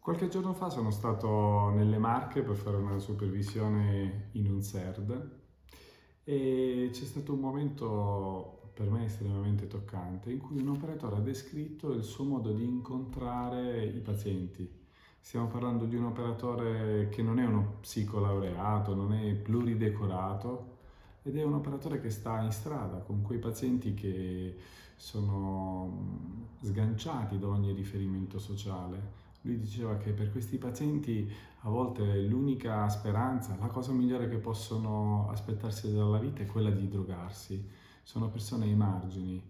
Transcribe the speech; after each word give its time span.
Qualche 0.00 0.28
giorno 0.28 0.54
fa 0.54 0.70
sono 0.70 0.90
stato 0.90 1.68
nelle 1.74 1.98
Marche 1.98 2.40
per 2.40 2.56
fare 2.56 2.78
una 2.78 2.98
supervisione 2.98 4.30
in 4.32 4.50
un 4.50 4.62
CERD 4.62 5.30
e 6.24 6.88
c'è 6.90 7.04
stato 7.04 7.34
un 7.34 7.40
momento 7.40 8.70
per 8.72 8.88
me 8.88 9.04
estremamente 9.04 9.66
toccante 9.66 10.30
in 10.30 10.38
cui 10.38 10.58
un 10.58 10.68
operatore 10.68 11.16
ha 11.16 11.20
descritto 11.20 11.92
il 11.92 12.02
suo 12.02 12.24
modo 12.24 12.50
di 12.50 12.64
incontrare 12.64 13.84
i 13.84 14.00
pazienti. 14.00 14.66
Stiamo 15.20 15.48
parlando 15.48 15.84
di 15.84 15.96
un 15.96 16.06
operatore 16.06 17.10
che 17.10 17.22
non 17.22 17.38
è 17.38 17.44
uno 17.44 17.76
psicolaureato, 17.80 18.94
non 18.94 19.12
è 19.12 19.34
pluridecorato 19.34 20.78
ed 21.24 21.36
è 21.36 21.42
un 21.42 21.52
operatore 21.52 22.00
che 22.00 22.08
sta 22.08 22.40
in 22.40 22.52
strada 22.52 23.00
con 23.00 23.20
quei 23.20 23.38
pazienti 23.38 23.92
che 23.92 24.56
sono 24.96 26.48
sganciati 26.62 27.38
da 27.38 27.48
ogni 27.48 27.74
riferimento 27.74 28.38
sociale 28.38 29.19
lui 29.42 29.58
diceva 29.58 29.96
che 29.96 30.10
per 30.10 30.30
questi 30.30 30.58
pazienti 30.58 31.30
a 31.62 31.68
volte 31.68 32.22
l'unica 32.22 32.88
speranza, 32.88 33.56
la 33.60 33.66
cosa 33.66 33.92
migliore 33.92 34.28
che 34.28 34.36
possono 34.36 35.28
aspettarsi 35.30 35.92
dalla 35.92 36.18
vita 36.18 36.42
è 36.42 36.46
quella 36.46 36.70
di 36.70 36.88
drogarsi. 36.88 37.68
Sono 38.02 38.28
persone 38.28 38.64
ai 38.64 38.74
margini. 38.74 39.42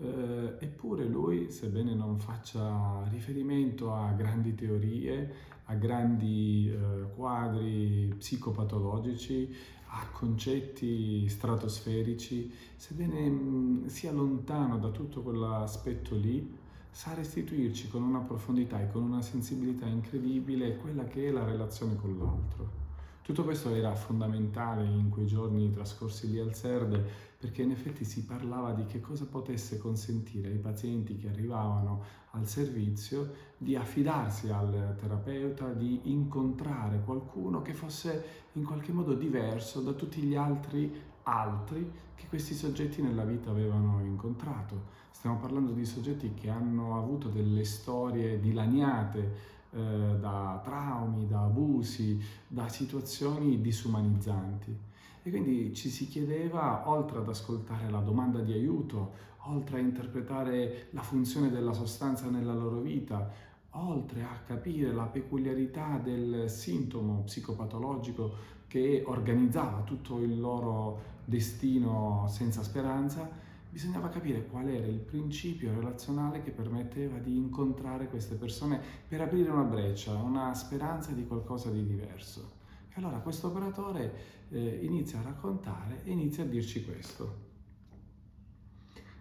Eh, 0.00 0.56
eppure 0.60 1.04
lui, 1.04 1.50
sebbene 1.50 1.94
non 1.94 2.18
faccia 2.18 3.02
riferimento 3.08 3.92
a 3.92 4.12
grandi 4.12 4.54
teorie, 4.54 5.32
a 5.64 5.74
grandi 5.74 6.70
eh, 6.70 7.10
quadri 7.14 8.14
psicopatologici, 8.16 9.52
a 9.90 10.06
concetti 10.12 11.28
stratosferici, 11.28 12.52
sebbene 12.76 13.28
mh, 13.28 13.86
sia 13.86 14.12
lontano 14.12 14.78
da 14.78 14.90
tutto 14.90 15.22
quell'aspetto 15.22 16.14
lì, 16.14 16.57
sa 16.90 17.14
restituirci 17.14 17.88
con 17.88 18.02
una 18.02 18.20
profondità 18.20 18.80
e 18.80 18.90
con 18.90 19.02
una 19.02 19.22
sensibilità 19.22 19.86
incredibile 19.86 20.76
quella 20.76 21.04
che 21.04 21.28
è 21.28 21.30
la 21.30 21.44
relazione 21.44 21.96
con 21.96 22.18
l'altro. 22.18 22.86
Tutto 23.22 23.44
questo 23.44 23.74
era 23.74 23.94
fondamentale 23.94 24.86
in 24.86 25.10
quei 25.10 25.26
giorni 25.26 25.70
trascorsi 25.70 26.30
lì 26.30 26.38
al 26.38 26.54
CERD 26.54 27.04
perché 27.38 27.60
in 27.60 27.70
effetti 27.70 28.02
si 28.02 28.24
parlava 28.24 28.72
di 28.72 28.86
che 28.86 29.00
cosa 29.00 29.26
potesse 29.26 29.76
consentire 29.76 30.48
ai 30.48 30.58
pazienti 30.58 31.14
che 31.16 31.28
arrivavano 31.28 32.02
al 32.30 32.48
servizio 32.48 33.30
di 33.58 33.76
affidarsi 33.76 34.48
al 34.48 34.96
terapeuta, 34.98 35.72
di 35.72 36.00
incontrare 36.04 37.02
qualcuno 37.04 37.60
che 37.60 37.74
fosse 37.74 38.46
in 38.54 38.64
qualche 38.64 38.92
modo 38.92 39.12
diverso 39.12 39.82
da 39.82 39.92
tutti 39.92 40.22
gli 40.22 40.34
altri 40.34 40.90
altri 41.28 41.90
che 42.14 42.26
questi 42.28 42.54
soggetti 42.54 43.02
nella 43.02 43.24
vita 43.24 43.50
avevano 43.50 44.00
incontrato. 44.00 44.96
Stiamo 45.10 45.36
parlando 45.36 45.72
di 45.72 45.84
soggetti 45.84 46.32
che 46.34 46.48
hanno 46.48 46.96
avuto 46.96 47.28
delle 47.28 47.64
storie 47.64 48.40
dilaniate 48.40 49.56
eh, 49.70 50.16
da 50.18 50.60
traumi, 50.64 51.26
da 51.26 51.44
abusi, 51.44 52.20
da 52.46 52.68
situazioni 52.68 53.60
disumanizzanti. 53.60 54.76
E 55.22 55.30
quindi 55.30 55.74
ci 55.74 55.90
si 55.90 56.08
chiedeva, 56.08 56.88
oltre 56.88 57.18
ad 57.18 57.28
ascoltare 57.28 57.90
la 57.90 58.00
domanda 58.00 58.40
di 58.40 58.52
aiuto, 58.52 59.26
oltre 59.48 59.78
a 59.78 59.80
interpretare 59.80 60.88
la 60.90 61.02
funzione 61.02 61.50
della 61.50 61.72
sostanza 61.72 62.28
nella 62.28 62.54
loro 62.54 62.80
vita, 62.80 63.30
oltre 63.72 64.22
a 64.22 64.40
capire 64.46 64.92
la 64.92 65.04
peculiarità 65.04 66.00
del 66.02 66.48
sintomo 66.48 67.22
psicopatologico 67.24 68.56
che 68.68 69.02
organizzava 69.06 69.80
tutto 69.80 70.20
il 70.20 70.38
loro 70.38 71.16
destino 71.24 72.26
senza 72.28 72.62
speranza, 72.62 73.28
bisognava 73.70 74.08
capire 74.08 74.46
qual 74.46 74.68
era 74.68 74.86
il 74.86 75.00
principio 75.00 75.74
relazionale 75.74 76.42
che 76.42 76.50
permetteva 76.50 77.18
di 77.18 77.36
incontrare 77.36 78.08
queste 78.08 78.36
persone 78.36 78.80
per 79.08 79.20
aprire 79.20 79.50
una 79.50 79.62
breccia, 79.62 80.14
una 80.14 80.54
speranza 80.54 81.12
di 81.12 81.26
qualcosa 81.26 81.70
di 81.70 81.84
diverso. 81.84 82.56
E 82.88 82.94
allora 82.94 83.18
questo 83.18 83.48
operatore 83.48 84.46
eh, 84.50 84.80
inizia 84.82 85.18
a 85.18 85.22
raccontare 85.22 86.02
e 86.04 86.12
inizia 86.12 86.44
a 86.44 86.46
dirci 86.46 86.84
questo. 86.84 87.46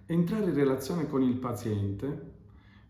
Entrare 0.05 0.45
in 0.45 0.53
relazione 0.53 1.07
con 1.07 1.21
il 1.21 1.35
paziente, 1.35 2.35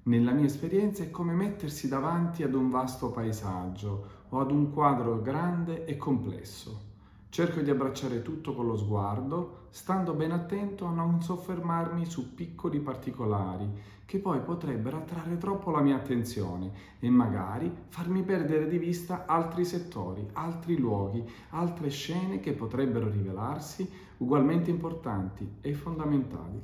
nella 0.03 0.31
mia 0.31 0.45
esperienza, 0.45 1.03
è 1.03 1.11
come 1.11 1.33
mettersi 1.33 1.87
davanti 1.87 2.43
ad 2.43 2.53
un 2.53 2.69
vasto 2.69 3.11
paesaggio 3.11 4.16
o 4.29 4.39
ad 4.39 4.51
un 4.51 4.71
quadro 4.71 5.21
grande 5.21 5.85
e 5.85 5.97
complesso. 5.97 6.85
Cerco 7.29 7.61
di 7.61 7.69
abbracciare 7.69 8.21
tutto 8.21 8.53
con 8.53 8.65
lo 8.65 8.77
sguardo, 8.77 9.67
stando 9.69 10.13
ben 10.13 10.31
attento 10.31 10.85
a 10.85 10.91
non 10.91 11.21
soffermarmi 11.21 12.05
su 12.05 12.33
piccoli 12.33 12.79
particolari 12.79 13.95
che 14.07 14.19
poi 14.19 14.39
potrebbero 14.39 14.97
attrarre 14.97 15.38
troppo 15.38 15.69
la 15.69 15.81
mia 15.81 15.97
attenzione 15.97 16.71
e 16.99 17.09
magari 17.09 17.69
farmi 17.89 18.23
perdere 18.23 18.69
di 18.69 18.77
vista 18.77 19.25
altri 19.25 19.65
settori, 19.65 20.25
altri 20.31 20.77
luoghi, 20.77 21.29
altre 21.49 21.89
scene 21.89 22.39
che 22.39 22.53
potrebbero 22.53 23.09
rivelarsi 23.09 23.88
ugualmente 24.19 24.69
importanti 24.69 25.57
e 25.59 25.73
fondamentali. 25.73 26.61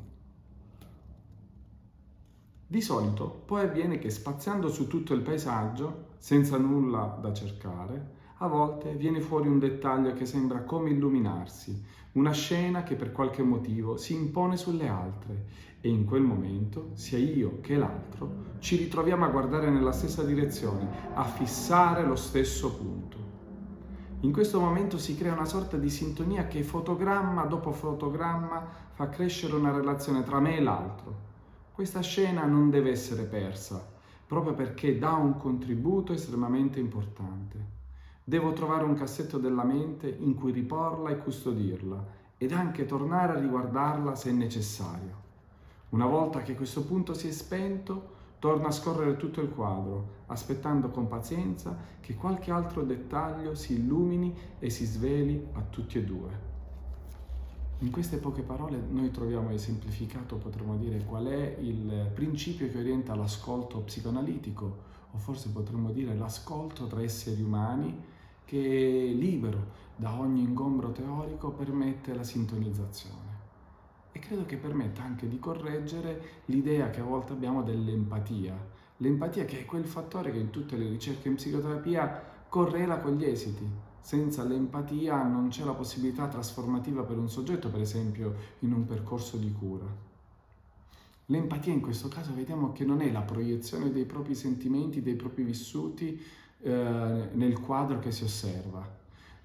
Di 2.65 2.81
solito 2.81 3.43
poi 3.45 3.63
avviene 3.63 3.99
che 3.99 4.09
spaziando 4.09 4.69
su 4.69 4.87
tutto 4.87 5.13
il 5.13 5.21
paesaggio, 5.21 6.11
senza 6.23 6.55
nulla 6.55 7.17
da 7.19 7.33
cercare, 7.33 8.11
a 8.37 8.47
volte 8.47 8.93
viene 8.93 9.19
fuori 9.19 9.49
un 9.49 9.59
dettaglio 9.59 10.13
che 10.13 10.25
sembra 10.25 10.61
come 10.61 10.91
illuminarsi, 10.91 11.83
una 12.13 12.31
scena 12.31 12.83
che 12.83 12.95
per 12.95 13.11
qualche 13.11 13.43
motivo 13.43 13.97
si 13.97 14.13
impone 14.13 14.55
sulle 14.55 14.87
altre 14.87 15.47
e 15.81 15.89
in 15.89 16.05
quel 16.05 16.21
momento 16.21 16.91
sia 16.93 17.17
io 17.17 17.59
che 17.59 17.75
l'altro 17.75 18.55
ci 18.59 18.77
ritroviamo 18.77 19.25
a 19.25 19.31
guardare 19.31 19.69
nella 19.69 19.91
stessa 19.91 20.23
direzione, 20.23 20.87
a 21.13 21.25
fissare 21.25 22.05
lo 22.05 22.15
stesso 22.15 22.73
punto. 22.73 23.17
In 24.21 24.31
questo 24.31 24.61
momento 24.61 24.97
si 24.97 25.17
crea 25.17 25.33
una 25.33 25.43
sorta 25.43 25.75
di 25.75 25.89
sintonia 25.89 26.47
che 26.47 26.63
fotogramma 26.63 27.43
dopo 27.43 27.73
fotogramma 27.73 28.65
fa 28.93 29.09
crescere 29.09 29.55
una 29.55 29.73
relazione 29.73 30.23
tra 30.23 30.39
me 30.39 30.55
e 30.55 30.61
l'altro 30.61 31.31
questa 31.73 31.99
scena 31.99 32.45
non 32.45 32.69
deve 32.69 32.91
essere 32.91 33.23
persa, 33.23 33.92
proprio 34.25 34.53
perché 34.53 34.97
dà 34.97 35.13
un 35.13 35.37
contributo 35.37 36.13
estremamente 36.13 36.79
importante. 36.79 37.71
Devo 38.23 38.53
trovare 38.53 38.85
un 38.85 38.95
cassetto 38.95 39.37
della 39.37 39.63
mente 39.63 40.07
in 40.07 40.33
cui 40.35 40.51
riporla 40.51 41.09
e 41.09 41.17
custodirla 41.17 42.05
ed 42.37 42.51
anche 42.51 42.85
tornare 42.85 43.33
a 43.33 43.39
riguardarla 43.39 44.15
se 44.15 44.31
necessario. 44.31 45.21
Una 45.89 46.05
volta 46.05 46.41
che 46.41 46.55
questo 46.55 46.83
punto 46.83 47.13
si 47.13 47.27
è 47.27 47.31
spento, 47.31 48.11
torna 48.39 48.67
a 48.67 48.71
scorrere 48.71 49.15
tutto 49.15 49.41
il 49.41 49.49
quadro, 49.49 50.21
aspettando 50.27 50.89
con 50.89 51.07
pazienza 51.07 51.77
che 51.99 52.15
qualche 52.15 52.51
altro 52.51 52.83
dettaglio 52.83 53.55
si 53.55 53.73
illumini 53.73 54.35
e 54.59 54.69
si 54.69 54.85
sveli 54.85 55.47
a 55.53 55.61
tutti 55.61 55.97
e 55.97 56.03
due. 56.03 56.52
In 57.83 57.91
queste 57.91 58.15
poche 58.15 58.43
parole 58.43 58.81
noi 58.91 59.11
troviamo 59.11 59.49
esemplificato, 59.49 60.37
potremmo 60.37 60.77
dire, 60.77 61.03
qual 61.03 61.25
è 61.25 61.57
il 61.59 62.11
principio 62.13 62.69
che 62.69 62.77
orienta 62.77 63.13
l'ascolto 63.13 63.81
psicoanalitico, 63.81 64.77
o 65.11 65.17
forse 65.17 65.49
potremmo 65.49 65.91
dire 65.91 66.15
l'ascolto 66.15 66.87
tra 66.87 67.01
esseri 67.01 67.41
umani 67.41 67.93
che 68.45 69.13
libero 69.13 69.71
da 69.97 70.17
ogni 70.17 70.43
ingombro 70.43 70.93
teorico 70.93 71.51
permette 71.51 72.13
la 72.13 72.23
sintonizzazione. 72.23 73.31
E 74.13 74.19
credo 74.19 74.45
che 74.45 74.55
permetta 74.55 75.03
anche 75.03 75.27
di 75.27 75.37
correggere 75.37 76.21
l'idea 76.45 76.89
che 76.89 77.01
a 77.01 77.03
volte 77.03 77.33
abbiamo 77.33 77.63
dell'empatia. 77.63 78.55
L'empatia 78.97 79.43
che 79.43 79.59
è 79.59 79.65
quel 79.65 79.85
fattore 79.85 80.31
che 80.31 80.39
in 80.39 80.51
tutte 80.51 80.77
le 80.77 80.87
ricerche 80.87 81.27
in 81.27 81.35
psicoterapia 81.35 82.45
correla 82.47 82.99
con 82.99 83.17
gli 83.17 83.25
esiti 83.25 83.91
senza 84.03 84.43
l'empatia 84.43 85.23
non 85.23 85.47
c'è 85.47 85.63
la 85.63 85.71
possibilità 85.71 86.27
trasformativa 86.27 87.03
per 87.03 87.17
un 87.17 87.29
soggetto, 87.29 87.69
per 87.69 87.79
esempio, 87.79 88.35
in 88.59 88.73
un 88.73 88.85
percorso 88.85 89.37
di 89.37 89.49
cura. 89.53 89.85
L'empatia 91.27 91.71
in 91.71 91.79
questo 91.79 92.09
caso 92.09 92.33
vediamo 92.33 92.73
che 92.73 92.83
non 92.83 92.99
è 92.99 93.09
la 93.09 93.21
proiezione 93.21 93.93
dei 93.93 94.03
propri 94.03 94.35
sentimenti, 94.35 95.01
dei 95.01 95.15
propri 95.15 95.43
vissuti 95.43 96.21
eh, 96.59 97.29
nel 97.31 97.59
quadro 97.61 97.99
che 97.99 98.11
si 98.11 98.25
osserva, 98.25 98.85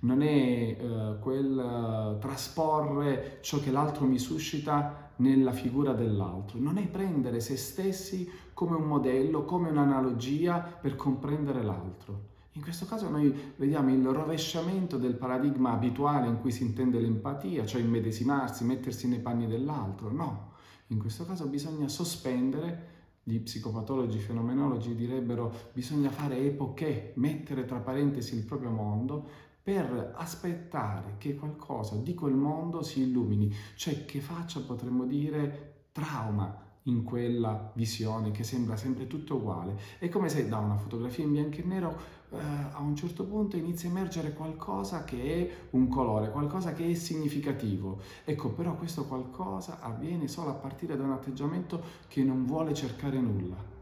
non 0.01 0.23
è 0.23 0.27
eh, 0.27 1.17
quel 1.21 2.17
uh, 2.17 2.19
trasporre 2.19 3.39
ciò 3.41 3.61
che 3.61 3.71
l'altro 3.71 4.07
mi 4.07 4.19
suscita 4.19 5.13
nella 5.17 5.53
figura 5.53 5.93
dell'altro, 5.93 6.59
non 6.59 6.79
è 6.79 6.87
prendere 6.89 7.39
se 7.39 7.57
stessi 7.57 8.29
come 8.53 8.75
un 8.75 8.89
modello, 8.89 9.45
come 9.45 9.71
un'analogia 9.71 10.59
per 10.59 10.97
comprendere 10.97 11.63
l'altro 11.63 12.37
in 12.59 12.65
questo 12.65 12.87
caso 12.87 13.09
noi 13.09 13.33
vediamo 13.55 13.93
il 13.93 14.05
rovesciamento 14.05 14.99
del 14.99 15.15
paradigma 15.15 15.71
abituale 15.71 16.27
in 16.27 16.41
cui 16.41 16.51
si 16.51 16.65
intende 16.65 16.99
l'empatia, 16.99 17.65
cioè 17.65 17.81
immedesimarsi, 17.81 18.65
mettersi 18.65 19.07
nei 19.07 19.21
panni 19.21 19.47
dell'altro. 19.47 20.11
No, 20.11 20.55
in 20.89 20.99
questo 20.99 21.25
caso 21.25 21.47
bisogna 21.47 21.87
sospendere, 21.87 22.97
gli 23.23 23.39
psicopatologi, 23.39 24.19
fenomenologi 24.19 24.97
direbbero 24.97 25.71
bisogna 25.73 26.11
fare 26.11 26.39
epoche, 26.39 27.13
mettere 27.17 27.65
tra 27.65 27.79
parentesi 27.79 28.35
il 28.35 28.43
proprio 28.43 28.71
mondo 28.71 29.25
per 29.63 30.15
aspettare 30.17 31.15
che 31.19 31.37
qualcosa 31.37 31.95
di 31.95 32.13
quel 32.15 32.35
mondo 32.35 32.83
si 32.83 33.03
illumini, 33.03 33.55
cioè 33.77 34.05
che 34.05 34.21
faccia, 34.21 34.61
potremmo 34.63 35.05
dire, 35.05 35.85
trauma 35.93 36.68
in 36.89 37.05
quella 37.05 37.71
visione 37.75 38.31
che 38.31 38.45
sembra 38.45 38.77
sempre 38.77 39.07
tutto 39.07 39.37
uguale. 39.37 39.79
È 39.99 40.09
come 40.09 40.29
se 40.29 40.49
da 40.49 40.59
una 40.59 40.77
fotografia 40.77 41.25
in 41.25 41.33
bianco 41.33 41.59
e 41.59 41.65
nero 41.65 41.97
eh, 42.31 42.37
a 42.73 42.81
un 42.81 42.97
certo 42.97 43.25
punto 43.25 43.57
inizia 43.57 43.89
a 43.89 43.93
emergere 43.93 44.33
qualcosa 44.33 45.05
che 45.05 45.23
è 45.23 45.51
un 45.71 45.89
colore, 45.89 46.31
qualcosa 46.31 46.73
che 46.73 46.91
è 46.91 46.95
significativo. 46.95 48.01
Ecco, 48.25 48.51
però 48.51 48.75
questo 48.75 49.05
qualcosa 49.05 49.81
avviene 49.81 50.29
solo 50.29 50.51
a 50.51 50.55
partire 50.55 50.97
da 50.97 51.05
un 51.05 51.13
atteggiamento 51.13 51.81
che 52.09 52.23
non 52.23 52.45
vuole 52.47 52.75
cercare 52.75 53.21
nulla. 53.21 53.77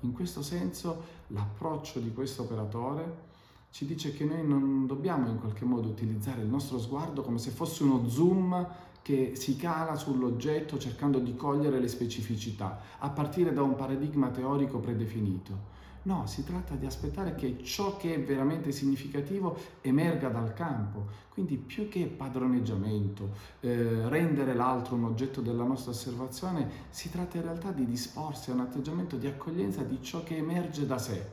In 0.00 0.12
questo 0.12 0.42
senso 0.42 1.20
l'approccio 1.28 2.00
di 2.00 2.12
questo 2.12 2.42
operatore 2.42 3.30
ci 3.70 3.86
dice 3.86 4.12
che 4.12 4.24
noi 4.24 4.46
non 4.46 4.86
dobbiamo 4.86 5.28
in 5.28 5.38
qualche 5.38 5.64
modo 5.64 5.88
utilizzare 5.88 6.42
il 6.42 6.48
nostro 6.48 6.78
sguardo 6.78 7.22
come 7.22 7.38
se 7.38 7.50
fosse 7.50 7.84
uno 7.84 8.06
zoom 8.08 8.68
che 9.02 9.32
si 9.34 9.56
cala 9.56 9.96
sull'oggetto 9.96 10.78
cercando 10.78 11.18
di 11.18 11.34
cogliere 11.34 11.80
le 11.80 11.88
specificità, 11.88 12.80
a 12.98 13.10
partire 13.10 13.52
da 13.52 13.62
un 13.62 13.74
paradigma 13.74 14.28
teorico 14.28 14.78
predefinito. 14.78 15.70
No, 16.04 16.26
si 16.26 16.42
tratta 16.42 16.74
di 16.74 16.84
aspettare 16.84 17.36
che 17.36 17.62
ciò 17.62 17.96
che 17.96 18.14
è 18.14 18.20
veramente 18.20 18.72
significativo 18.72 19.56
emerga 19.82 20.28
dal 20.30 20.52
campo. 20.52 21.06
Quindi 21.28 21.56
più 21.56 21.88
che 21.88 22.06
padroneggiamento, 22.06 23.30
eh, 23.60 24.08
rendere 24.08 24.52
l'altro 24.54 24.96
un 24.96 25.04
oggetto 25.04 25.40
della 25.40 25.62
nostra 25.62 25.92
osservazione, 25.92 26.68
si 26.90 27.08
tratta 27.08 27.36
in 27.36 27.44
realtà 27.44 27.70
di 27.70 27.86
disporsi 27.86 28.50
a 28.50 28.54
un 28.54 28.60
atteggiamento 28.60 29.16
di 29.16 29.28
accoglienza 29.28 29.82
di 29.82 30.02
ciò 30.02 30.24
che 30.24 30.36
emerge 30.36 30.86
da 30.86 30.98
sé. 30.98 31.24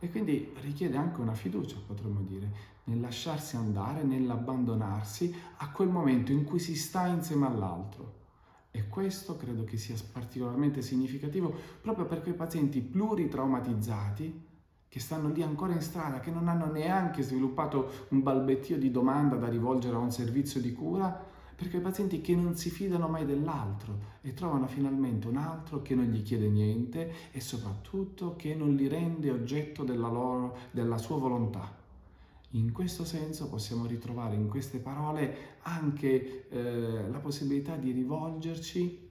E 0.00 0.10
quindi 0.10 0.52
richiede 0.62 0.96
anche 0.96 1.20
una 1.20 1.34
fiducia, 1.34 1.76
potremmo 1.84 2.20
dire, 2.20 2.76
nel 2.88 3.00
lasciarsi 3.00 3.56
andare, 3.56 4.02
nell'abbandonarsi 4.02 5.34
a 5.58 5.70
quel 5.70 5.88
momento 5.88 6.32
in 6.32 6.44
cui 6.44 6.58
si 6.58 6.74
sta 6.74 7.06
insieme 7.06 7.46
all'altro. 7.46 8.16
E 8.70 8.88
questo 8.88 9.36
credo 9.36 9.64
che 9.64 9.76
sia 9.76 9.96
particolarmente 10.12 10.82
significativo 10.82 11.54
proprio 11.80 12.06
per 12.06 12.22
quei 12.22 12.34
pazienti 12.34 12.80
pluritraumatizzati 12.80 14.46
che 14.88 15.00
stanno 15.00 15.28
lì 15.28 15.42
ancora 15.42 15.74
in 15.74 15.82
strada, 15.82 16.20
che 16.20 16.30
non 16.30 16.48
hanno 16.48 16.70
neanche 16.70 17.22
sviluppato 17.22 18.06
un 18.08 18.22
balbettio 18.22 18.78
di 18.78 18.90
domanda 18.90 19.36
da 19.36 19.48
rivolgere 19.48 19.96
a 19.96 19.98
un 19.98 20.10
servizio 20.10 20.60
di 20.60 20.72
cura, 20.72 21.26
per 21.54 21.68
quei 21.68 21.82
pazienti 21.82 22.20
che 22.20 22.36
non 22.36 22.54
si 22.54 22.70
fidano 22.70 23.08
mai 23.08 23.26
dell'altro 23.26 24.16
e 24.22 24.32
trovano 24.32 24.68
finalmente 24.68 25.26
un 25.26 25.36
altro 25.36 25.82
che 25.82 25.94
non 25.94 26.04
gli 26.04 26.22
chiede 26.22 26.48
niente 26.48 27.32
e 27.32 27.40
soprattutto 27.40 28.36
che 28.36 28.54
non 28.54 28.74
li 28.76 28.86
rende 28.86 29.30
oggetto 29.30 29.82
della, 29.82 30.08
loro, 30.08 30.56
della 30.70 30.98
sua 30.98 31.18
volontà. 31.18 31.77
In 32.52 32.72
questo 32.72 33.04
senso 33.04 33.48
possiamo 33.48 33.84
ritrovare 33.84 34.34
in 34.34 34.48
queste 34.48 34.78
parole 34.78 35.56
anche 35.62 36.48
eh, 36.48 37.08
la 37.08 37.18
possibilità 37.18 37.76
di 37.76 37.90
rivolgerci, 37.92 39.10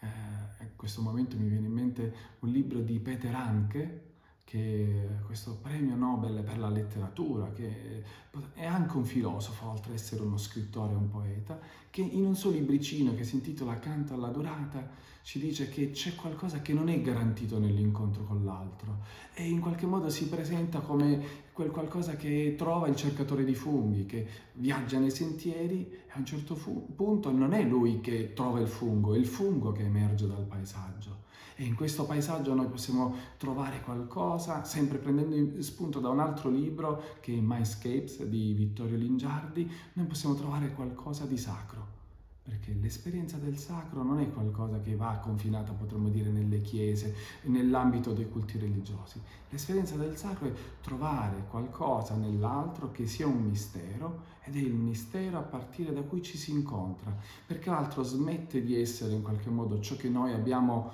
eh, 0.00 0.06
in 0.60 0.76
questo 0.76 1.02
momento 1.02 1.36
mi 1.36 1.48
viene 1.48 1.66
in 1.66 1.72
mente 1.72 2.14
un 2.40 2.50
libro 2.50 2.80
di 2.80 3.00
Peter 3.00 3.34
Hanke, 3.34 4.08
che 4.44 5.08
questo 5.26 5.58
premio 5.58 5.94
Nobel 5.94 6.42
per 6.42 6.58
la 6.58 6.70
letteratura, 6.70 7.52
che 7.52 8.02
è 8.54 8.64
anche 8.64 8.96
un 8.96 9.04
filosofo, 9.04 9.68
oltre 9.68 9.90
ad 9.90 9.98
essere 9.98 10.22
uno 10.22 10.38
scrittore 10.38 10.92
e 10.92 10.96
un 10.96 11.08
poeta, 11.10 11.60
che 11.98 12.02
in 12.02 12.24
un 12.24 12.36
suo 12.36 12.52
libricino 12.52 13.12
che 13.16 13.24
si 13.24 13.34
intitola 13.34 13.80
Canto 13.80 14.14
alla 14.14 14.28
durata 14.28 14.88
ci 15.22 15.40
dice 15.40 15.68
che 15.68 15.90
c'è 15.90 16.14
qualcosa 16.14 16.62
che 16.62 16.72
non 16.72 16.88
è 16.88 17.00
garantito 17.00 17.58
nell'incontro 17.58 18.22
con 18.22 18.44
l'altro 18.44 18.98
e 19.34 19.48
in 19.48 19.58
qualche 19.58 19.84
modo 19.84 20.08
si 20.08 20.28
presenta 20.28 20.78
come 20.78 21.46
quel 21.52 21.72
qualcosa 21.72 22.14
che 22.14 22.54
trova 22.56 22.86
il 22.86 22.94
cercatore 22.94 23.44
di 23.44 23.56
funghi, 23.56 24.06
che 24.06 24.28
viaggia 24.52 25.00
nei 25.00 25.10
sentieri 25.10 25.90
e 25.90 26.10
a 26.10 26.18
un 26.18 26.24
certo 26.24 26.54
fu- 26.54 26.94
punto 26.94 27.32
non 27.32 27.52
è 27.52 27.64
lui 27.64 28.00
che 28.00 28.32
trova 28.32 28.60
il 28.60 28.68
fungo, 28.68 29.14
è 29.14 29.18
il 29.18 29.26
fungo 29.26 29.72
che 29.72 29.82
emerge 29.82 30.28
dal 30.28 30.44
paesaggio. 30.44 31.26
E 31.56 31.64
in 31.64 31.74
questo 31.74 32.04
paesaggio 32.04 32.54
noi 32.54 32.68
possiamo 32.68 33.12
trovare 33.38 33.80
qualcosa, 33.80 34.62
sempre 34.62 34.98
prendendo 34.98 35.60
spunto 35.62 35.98
da 35.98 36.10
un 36.10 36.20
altro 36.20 36.48
libro 36.48 37.16
che 37.18 37.32
è 37.32 37.40
Mindscapes 37.40 38.22
di 38.22 38.52
Vittorio 38.52 38.96
Lingiardi, 38.96 39.68
noi 39.94 40.06
possiamo 40.06 40.36
trovare 40.36 40.72
qualcosa 40.72 41.24
di 41.24 41.36
sacro 41.36 41.87
perché 42.48 42.72
l'esperienza 42.80 43.36
del 43.36 43.58
sacro 43.58 44.02
non 44.02 44.20
è 44.20 44.32
qualcosa 44.32 44.80
che 44.80 44.96
va 44.96 45.20
confinata, 45.22 45.72
potremmo 45.72 46.08
dire, 46.08 46.30
nelle 46.30 46.62
chiese, 46.62 47.14
nell'ambito 47.42 48.14
dei 48.14 48.26
culti 48.26 48.58
religiosi. 48.58 49.20
L'esperienza 49.50 49.96
del 49.96 50.16
sacro 50.16 50.46
è 50.46 50.52
trovare 50.80 51.44
qualcosa 51.50 52.16
nell'altro 52.16 52.90
che 52.90 53.06
sia 53.06 53.26
un 53.26 53.42
mistero 53.42 54.36
ed 54.44 54.56
è 54.56 54.60
il 54.60 54.72
mistero 54.72 55.36
a 55.36 55.42
partire 55.42 55.92
da 55.92 56.00
cui 56.00 56.22
ci 56.22 56.38
si 56.38 56.50
incontra, 56.50 57.14
perché 57.46 57.68
l'altro 57.68 58.02
smette 58.02 58.62
di 58.62 58.80
essere 58.80 59.12
in 59.12 59.22
qualche 59.22 59.50
modo 59.50 59.78
ciò 59.80 59.96
che 59.96 60.08
noi 60.08 60.32
abbiamo 60.32 60.90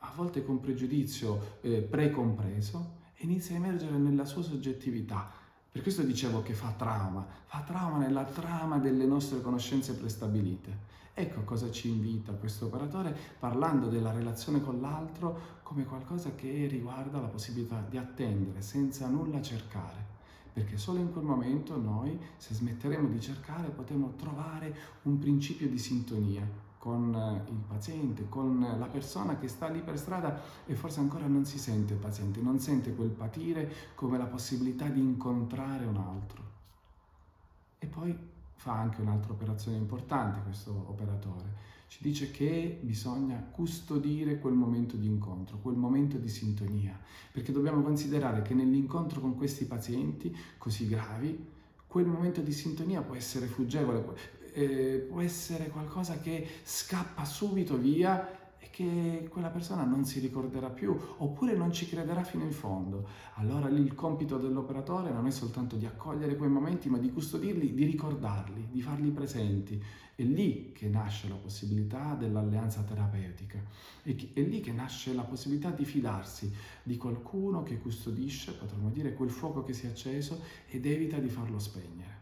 a 0.00 0.12
volte 0.14 0.44
con 0.44 0.60
pregiudizio 0.60 1.58
eh, 1.62 1.80
precompreso 1.80 2.96
e 3.14 3.24
inizia 3.24 3.54
a 3.54 3.58
emergere 3.58 3.96
nella 3.96 4.26
sua 4.26 4.42
soggettività. 4.42 5.46
Per 5.70 5.82
questo 5.82 6.02
dicevo 6.02 6.42
che 6.42 6.54
fa 6.54 6.72
trauma, 6.76 7.26
fa 7.44 7.60
trauma 7.60 7.98
nella 7.98 8.24
trama 8.24 8.78
delle 8.78 9.04
nostre 9.04 9.40
conoscenze 9.40 9.94
prestabilite. 9.94 10.86
Ecco 11.14 11.42
cosa 11.42 11.70
ci 11.70 11.88
invita 11.88 12.32
questo 12.32 12.66
operatore 12.66 13.16
parlando 13.38 13.88
della 13.88 14.12
relazione 14.12 14.62
con 14.62 14.80
l'altro 14.80 15.58
come 15.62 15.84
qualcosa 15.84 16.34
che 16.34 16.66
riguarda 16.66 17.20
la 17.20 17.26
possibilità 17.26 17.84
di 17.88 17.98
attendere 17.98 18.62
senza 18.62 19.08
nulla 19.08 19.42
cercare. 19.42 20.16
Perché 20.52 20.76
solo 20.76 21.00
in 21.00 21.12
quel 21.12 21.24
momento 21.24 21.76
noi, 21.76 22.18
se 22.36 22.54
smetteremo 22.54 23.08
di 23.08 23.20
cercare, 23.20 23.68
potremo 23.68 24.14
trovare 24.16 24.74
un 25.02 25.18
principio 25.18 25.68
di 25.68 25.78
sintonia 25.78 26.66
con 26.78 27.42
il 27.48 27.60
paziente, 27.66 28.28
con 28.28 28.60
la 28.78 28.86
persona 28.86 29.36
che 29.36 29.48
sta 29.48 29.68
lì 29.68 29.80
per 29.80 29.98
strada 29.98 30.40
e 30.64 30.74
forse 30.74 31.00
ancora 31.00 31.26
non 31.26 31.44
si 31.44 31.58
sente 31.58 31.94
paziente, 31.94 32.40
non 32.40 32.58
sente 32.60 32.94
quel 32.94 33.10
patire 33.10 33.70
come 33.94 34.16
la 34.16 34.26
possibilità 34.26 34.86
di 34.86 35.00
incontrare 35.00 35.84
un 35.84 35.96
altro. 35.96 36.42
E 37.78 37.86
poi 37.86 38.16
fa 38.54 38.72
anche 38.72 39.00
un'altra 39.00 39.32
operazione 39.32 39.76
importante 39.76 40.40
questo 40.42 40.72
operatore. 40.88 41.66
Ci 41.88 42.02
dice 42.02 42.30
che 42.30 42.78
bisogna 42.82 43.42
custodire 43.50 44.38
quel 44.38 44.52
momento 44.52 44.96
di 44.96 45.06
incontro, 45.06 45.58
quel 45.58 45.76
momento 45.76 46.18
di 46.18 46.28
sintonia, 46.28 46.98
perché 47.32 47.50
dobbiamo 47.50 47.82
considerare 47.82 48.42
che 48.42 48.52
nell'incontro 48.52 49.20
con 49.20 49.36
questi 49.36 49.64
pazienti 49.64 50.36
così 50.58 50.86
gravi, 50.86 51.56
quel 51.86 52.04
momento 52.04 52.42
di 52.42 52.52
sintonia 52.52 53.00
può 53.00 53.14
essere 53.14 53.46
fuggevole, 53.46 54.04
eh, 54.58 55.06
può 55.08 55.20
essere 55.20 55.68
qualcosa 55.68 56.18
che 56.18 56.46
scappa 56.64 57.24
subito 57.24 57.76
via 57.76 58.36
che 58.70 59.26
quella 59.28 59.48
persona 59.48 59.82
non 59.82 60.04
si 60.04 60.20
ricorderà 60.20 60.70
più 60.70 60.96
oppure 61.16 61.56
non 61.56 61.72
ci 61.72 61.88
crederà 61.88 62.22
fino 62.22 62.44
in 62.44 62.52
fondo. 62.52 63.08
Allora 63.34 63.68
lì 63.68 63.82
il 63.82 63.94
compito 63.94 64.36
dell'operatore 64.38 65.10
non 65.10 65.26
è 65.26 65.30
soltanto 65.30 65.74
di 65.74 65.84
accogliere 65.84 66.36
quei 66.36 66.48
momenti, 66.48 66.88
ma 66.88 66.98
di 66.98 67.10
custodirli, 67.10 67.74
di 67.74 67.84
ricordarli, 67.84 68.68
di 68.70 68.80
farli 68.80 69.10
presenti. 69.10 69.82
È 70.14 70.22
lì 70.22 70.70
che 70.72 70.88
nasce 70.88 71.28
la 71.28 71.34
possibilità 71.36 72.14
dell'alleanza 72.14 72.82
terapeutica, 72.82 73.60
è 74.02 74.40
lì 74.40 74.60
che 74.60 74.72
nasce 74.72 75.12
la 75.12 75.22
possibilità 75.22 75.70
di 75.70 75.84
fidarsi 75.84 76.52
di 76.82 76.96
qualcuno 76.96 77.62
che 77.62 77.78
custodisce, 77.78 78.52
potremmo 78.52 78.90
dire, 78.90 79.14
quel 79.14 79.30
fuoco 79.30 79.62
che 79.62 79.72
si 79.72 79.86
è 79.86 79.90
acceso 79.90 80.40
ed 80.68 80.86
evita 80.86 81.18
di 81.18 81.28
farlo 81.28 81.58
spegnere. 81.60 82.17